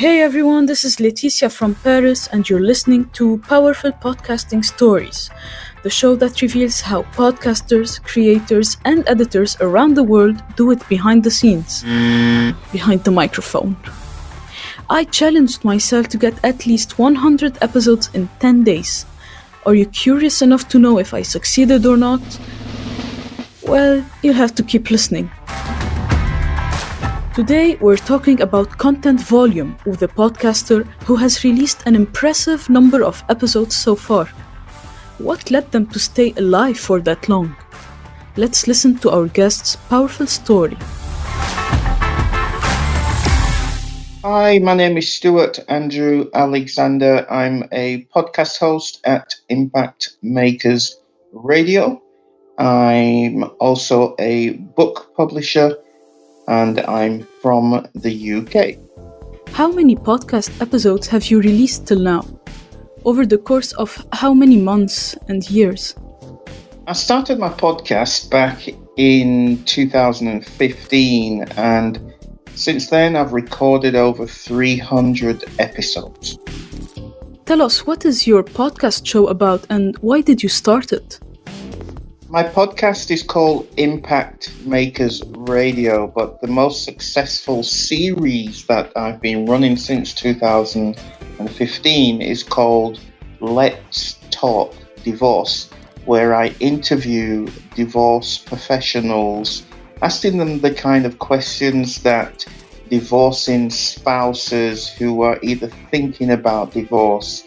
[0.00, 5.28] Hey everyone, this is Laetitia from Paris, and you're listening to Powerful Podcasting Stories,
[5.82, 11.22] the show that reveals how podcasters, creators, and editors around the world do it behind
[11.22, 11.82] the scenes,
[12.72, 13.76] behind the microphone.
[14.88, 19.04] I challenged myself to get at least 100 episodes in 10 days.
[19.66, 22.22] Are you curious enough to know if I succeeded or not?
[23.64, 25.30] Well, you'll have to keep listening.
[27.32, 33.04] Today, we're talking about content volume with a podcaster who has released an impressive number
[33.04, 34.24] of episodes so far.
[35.18, 37.54] What led them to stay alive for that long?
[38.36, 40.76] Let's listen to our guest's powerful story.
[44.24, 47.24] Hi, my name is Stewart Andrew Alexander.
[47.30, 50.98] I'm a podcast host at Impact Makers
[51.32, 52.02] Radio.
[52.58, 55.76] I'm also a book publisher
[56.50, 58.76] and I'm from the UK.
[59.52, 62.26] How many podcast episodes have you released till now?
[63.04, 65.94] Over the course of how many months and years?
[66.86, 72.14] I started my podcast back in 2015 and
[72.54, 76.36] since then I've recorded over 300 episodes.
[77.46, 81.20] Tell us, what is your podcast show about and why did you start it?
[82.30, 89.46] My podcast is called Impact Makers Radio, but the most successful series that I've been
[89.46, 93.00] running since 2015 is called
[93.40, 95.70] Let's Talk Divorce,
[96.04, 99.64] where I interview divorce professionals,
[100.00, 102.46] asking them the kind of questions that
[102.90, 107.42] divorcing spouses who are either thinking about divorce,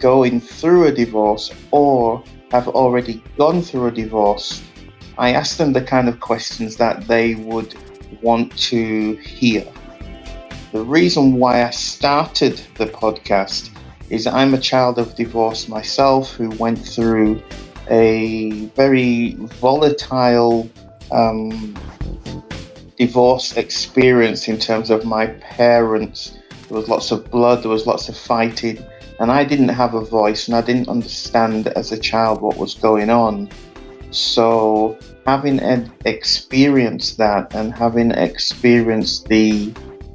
[0.00, 4.62] going through a divorce, or have already gone through a divorce,
[5.18, 7.74] I ask them the kind of questions that they would
[8.22, 9.66] want to hear.
[10.72, 13.70] The reason why I started the podcast
[14.10, 17.42] is I'm a child of divorce myself who went through
[17.90, 20.68] a very volatile
[21.12, 21.76] um,
[22.98, 26.38] divorce experience in terms of my parents.
[26.68, 28.84] There was lots of blood, there was lots of fighting
[29.20, 32.74] and I didn't have a voice and I didn't understand as a child what was
[32.74, 33.48] going on.
[34.10, 35.60] So, having
[36.04, 39.72] experienced that and having experienced the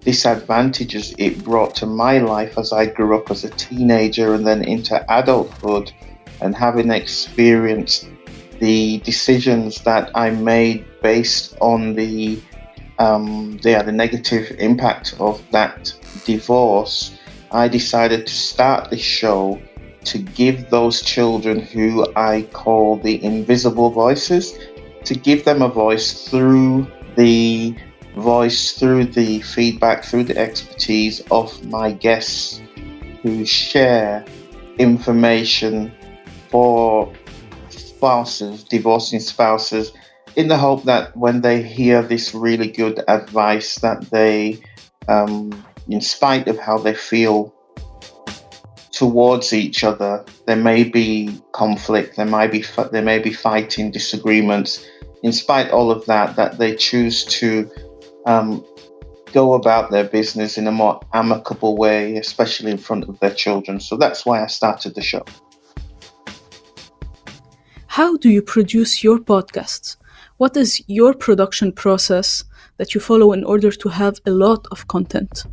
[0.00, 4.64] disadvantages it brought to my life as I grew up as a teenager and then
[4.64, 5.92] into adulthood,
[6.40, 8.08] and having experienced
[8.60, 12.40] the decisions that I made based on the
[12.98, 15.94] um, yeah, the negative impact of that
[16.26, 17.18] divorce,
[17.52, 19.60] I decided to start this show
[20.04, 24.58] to give those children who I call the invisible voices,
[25.04, 27.74] to give them a voice through the
[28.16, 32.62] voice, through the feedback, through the expertise of my guests
[33.22, 34.24] who share
[34.78, 35.92] information
[36.48, 37.12] for
[37.68, 39.92] spouses, divorcing spouses,
[40.36, 44.60] in the hope that when they hear this really good advice that they
[45.08, 45.50] um,
[45.90, 47.52] in spite of how they feel
[48.92, 54.86] towards each other, there may be conflict, there might be there may be fighting, disagreements.
[55.22, 57.70] In spite all of that, that they choose to
[58.26, 58.64] um,
[59.32, 63.80] go about their business in a more amicable way, especially in front of their children.
[63.80, 65.24] So that's why I started the show.
[67.86, 69.96] How do you produce your podcasts?
[70.36, 72.44] What is your production process
[72.78, 75.44] that you follow in order to have a lot of content?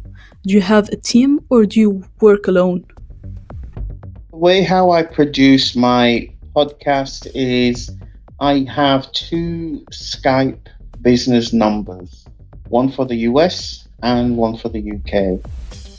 [0.46, 2.86] Do you have a team or do you work alone?
[4.32, 7.92] The way how I produce my podcast is
[8.40, 10.68] I have two Skype
[11.02, 12.26] business numbers,
[12.70, 15.40] one for the US and one for the UK.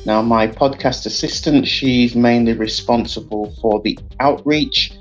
[0.06, 4.92] Now, my podcast assistant, she's mainly responsible for the outreach,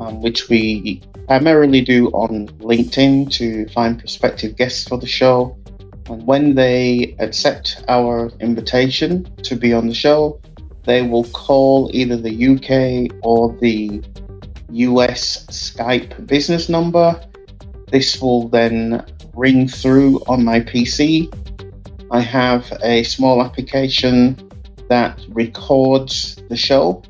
[0.00, 5.56] um, which we primarily do on LinkedIn to find prospective guests for the show.
[6.10, 10.40] And when they accept our invitation to be on the show,
[10.84, 14.02] they will call either the UK or the
[14.72, 17.20] US Skype business number.
[17.92, 19.04] This will then
[19.34, 21.32] ring through on my PC.
[22.10, 24.36] I have a small application
[24.88, 27.04] that records the show.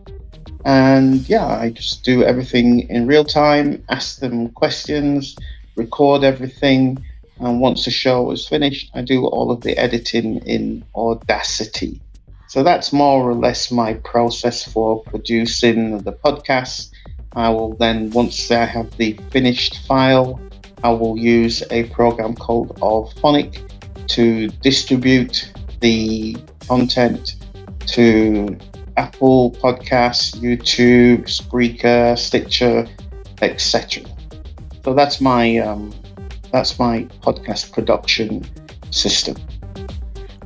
[0.67, 5.37] And yeah, I just do everything in real time, ask them questions,
[5.75, 7.03] record everything,
[7.41, 12.01] and once the show is finished, I do all of the editing in Audacity.
[12.49, 16.91] So that's more or less my process for producing the podcast.
[17.35, 20.41] I will then, once I have the finished file,
[20.83, 23.63] I will use a program called Auphonic
[24.09, 27.37] to distribute the content
[27.87, 28.59] to
[28.97, 32.87] Apple Podcasts, YouTube, Spreaker, Stitcher,
[33.41, 34.03] etc.
[34.85, 35.95] So that's my um,
[36.53, 38.45] that's my podcast production
[38.91, 39.37] system.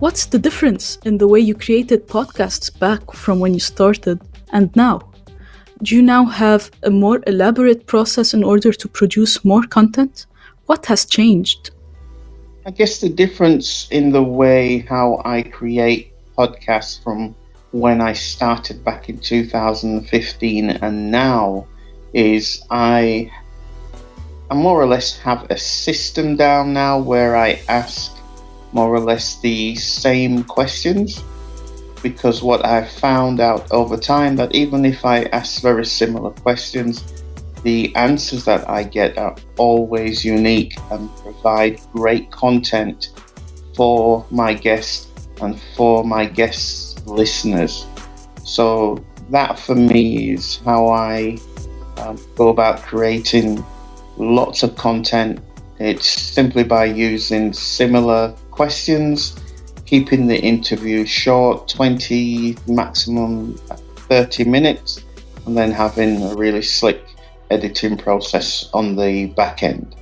[0.01, 4.21] What's the difference in the way you created podcasts back from when you started
[4.53, 5.01] and now?
[5.83, 10.27] Do you now have a more elaborate process in order to produce more content?
[10.67, 11.71] What has changed?
[12.67, 17.35] I guess the difference in the way how I create podcasts from
[17.73, 21.67] when I started back in 2015 and now
[22.15, 23.31] is I
[24.51, 28.15] I more or less have a system down now where I ask
[28.73, 31.23] more or less the same questions
[32.03, 37.03] because what I've found out over time that even if I ask very similar questions,
[37.63, 43.09] the answers that I get are always unique and provide great content
[43.75, 45.09] for my guests
[45.41, 47.87] and for my guests' listeners.
[48.45, 51.39] So, that for me is how I
[51.97, 53.65] um, go about creating
[54.17, 55.41] lots of content.
[55.79, 59.37] It's simply by using similar questions,
[59.87, 63.57] keeping the interview short 20, maximum
[64.09, 65.03] 30 minutes,
[65.47, 67.03] and then having a really slick
[67.51, 69.95] editing process on the back end.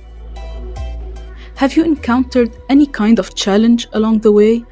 [1.55, 4.65] Have you encountered any kind of challenge along the way?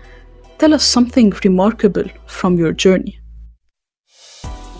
[0.57, 3.20] Tell us something remarkable from your journey.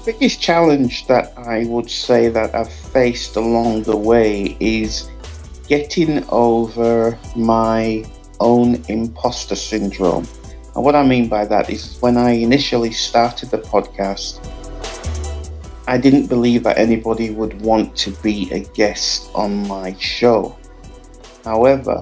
[0.03, 5.07] Biggest challenge that I would say that I've faced along the way is
[5.67, 8.03] getting over my
[8.39, 10.27] own imposter syndrome.
[10.73, 14.39] And what I mean by that is when I initially started the podcast,
[15.85, 20.57] I didn't believe that anybody would want to be a guest on my show.
[21.45, 22.01] However,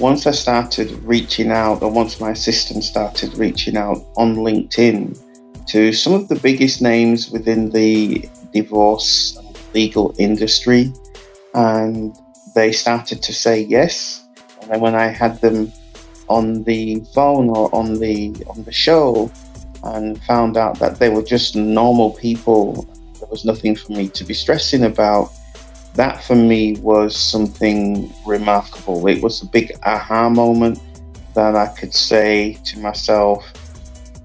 [0.00, 5.18] once I started reaching out, or once my assistant started reaching out on LinkedIn
[5.66, 9.38] to some of the biggest names within the divorce
[9.74, 10.92] legal industry,
[11.54, 12.14] and
[12.54, 14.24] they started to say yes.
[14.60, 15.72] And then when I had them
[16.28, 19.30] on the phone or on the on the show,
[19.84, 22.86] and found out that they were just normal people.
[23.18, 25.32] There was nothing for me to be stressing about.
[25.94, 29.06] That for me was something remarkable.
[29.06, 30.78] It was a big aha moment
[31.34, 33.52] that I could say to myself,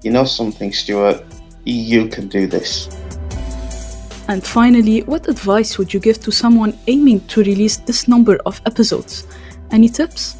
[0.02, 1.24] you know something, Stewart,
[1.64, 2.88] you can do this.
[4.28, 8.60] And finally, what advice would you give to someone aiming to release this number of
[8.66, 9.26] episodes?
[9.70, 10.36] Any tips?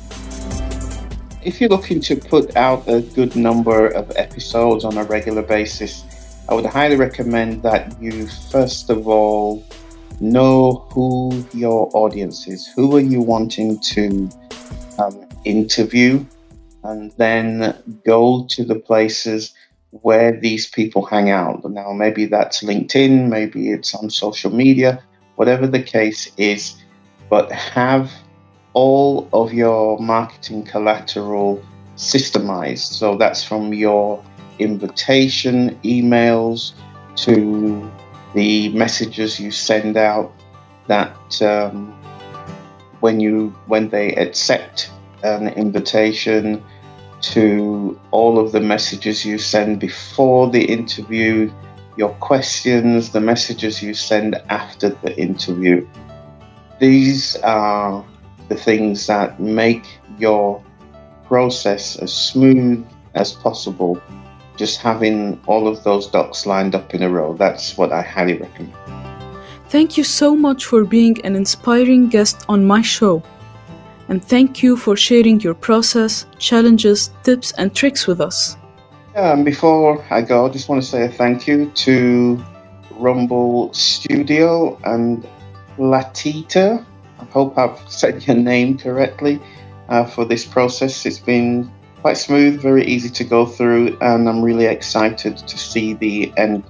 [1.49, 6.05] if you're looking to put out a good number of episodes on a regular basis,
[6.49, 9.65] I would highly recommend that you first of all
[10.21, 12.67] know who your audience is.
[12.67, 14.29] Who are you wanting to
[14.99, 16.25] um, interview?
[16.89, 17.75] And then
[18.07, 19.53] go to the places
[19.91, 21.69] where these people hang out.
[21.71, 25.03] Now, maybe that's LinkedIn, maybe it's on social media,
[25.37, 26.77] whatever the case is,
[27.29, 28.11] but have
[28.73, 31.63] all of your marketing collateral
[31.97, 32.93] systemized.
[32.93, 34.25] So that's from your
[34.59, 36.73] invitation emails
[37.17, 37.91] to
[38.35, 40.33] the messages you send out
[40.87, 41.93] that um,
[43.01, 44.91] when you when they accept
[45.23, 46.63] an invitation
[47.21, 51.51] to all of the messages you send before the interview
[51.97, 55.87] your questions the messages you send after the interview
[56.79, 58.05] these are
[58.49, 59.85] the things that make
[60.19, 60.63] your
[61.27, 62.85] process as smooth
[63.15, 64.01] as possible.
[64.57, 67.35] Just having all of those ducks lined up in a row.
[67.35, 68.75] That's what I highly recommend.
[69.69, 73.23] Thank you so much for being an inspiring guest on my show.
[74.09, 78.57] And thank you for sharing your process, challenges, tips, and tricks with us.
[79.15, 82.43] Yeah, and before I go, I just want to say a thank you to
[82.93, 85.27] Rumble Studio and
[85.79, 86.85] Latita
[87.21, 89.41] I hope I've said your name correctly
[89.89, 91.05] uh, for this process.
[91.05, 95.95] It's been quite smooth, very easy to go through, and I'm really excited to see
[95.95, 96.65] the end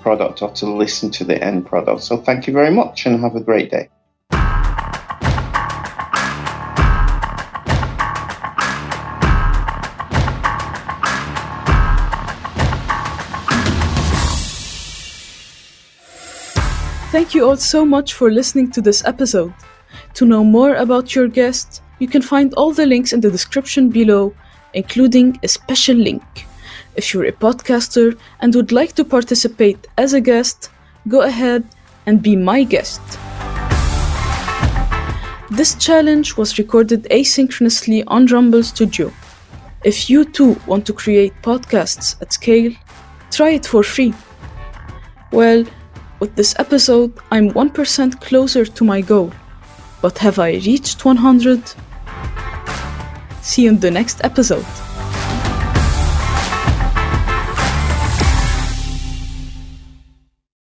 [0.00, 2.02] product or to listen to the end product.
[2.02, 3.88] So, thank you very much and have a great day.
[17.14, 19.54] Thank you all so much for listening to this episode.
[20.14, 23.88] To know more about your guest, you can find all the links in the description
[23.88, 24.34] below,
[24.72, 26.24] including a special link.
[26.96, 30.70] If you're a podcaster and would like to participate as a guest,
[31.06, 31.64] go ahead
[32.06, 33.00] and be my guest.
[35.52, 39.12] This challenge was recorded asynchronously on Rumble Studio.
[39.84, 42.72] If you too want to create podcasts at scale,
[43.30, 44.12] try it for free.
[45.30, 45.64] Well,
[46.20, 49.32] with this episode, I'm 1% closer to my goal.
[50.00, 51.74] But have I reached 100?
[53.42, 54.83] See you in the next episode.